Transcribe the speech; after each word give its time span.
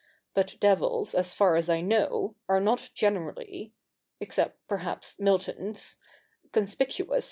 But 0.33 0.55
devils, 0.59 1.13
as 1.13 1.35
far 1.35 1.55
as 1.55 1.69
I 1.69 1.79
know, 1.81 2.35
are 2.49 2.59
not 2.59 2.89
generally— 2.95 3.71
except, 4.19 4.57
perhaps, 4.67 5.19
Milton's— 5.19 5.97
conspicuous 6.53 7.07
for' 7.07 7.13
Vide 7.13 7.19
J. 7.19 7.19